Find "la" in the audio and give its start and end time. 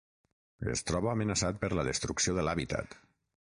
1.81-1.87